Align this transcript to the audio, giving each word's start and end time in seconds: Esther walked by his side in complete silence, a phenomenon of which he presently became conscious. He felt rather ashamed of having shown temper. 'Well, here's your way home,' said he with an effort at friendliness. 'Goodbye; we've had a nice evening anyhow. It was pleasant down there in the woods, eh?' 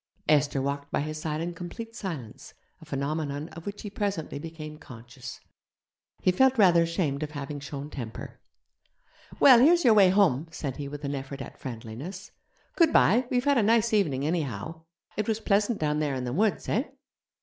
Esther 0.27 0.63
walked 0.63 0.91
by 0.91 1.01
his 1.01 1.21
side 1.21 1.41
in 1.41 1.53
complete 1.53 1.95
silence, 1.95 2.55
a 2.81 2.85
phenomenon 2.85 3.49
of 3.49 3.67
which 3.67 3.83
he 3.83 3.89
presently 3.91 4.39
became 4.39 4.79
conscious. 4.79 5.39
He 6.23 6.31
felt 6.31 6.57
rather 6.57 6.81
ashamed 6.81 7.21
of 7.21 7.29
having 7.33 7.59
shown 7.59 7.91
temper. 7.91 8.39
'Well, 9.39 9.59
here's 9.59 9.85
your 9.85 9.93
way 9.93 10.09
home,' 10.09 10.47
said 10.49 10.77
he 10.77 10.87
with 10.87 11.05
an 11.05 11.13
effort 11.13 11.39
at 11.39 11.59
friendliness. 11.59 12.31
'Goodbye; 12.75 13.27
we've 13.29 13.45
had 13.45 13.59
a 13.59 13.61
nice 13.61 13.93
evening 13.93 14.25
anyhow. 14.25 14.81
It 15.17 15.27
was 15.27 15.39
pleasant 15.39 15.77
down 15.77 15.99
there 15.99 16.15
in 16.15 16.23
the 16.23 16.33
woods, 16.33 16.67
eh?' 16.67 16.85